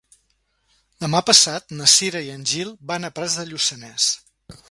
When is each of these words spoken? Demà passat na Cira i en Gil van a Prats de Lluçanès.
Demà 1.03 1.19
passat 1.27 1.75
na 1.81 1.89
Cira 1.93 2.23
i 2.29 2.33
en 2.37 2.47
Gil 2.53 2.73
van 2.93 3.07
a 3.09 3.11
Prats 3.19 3.39
de 3.41 3.49
Lluçanès. 3.51 4.09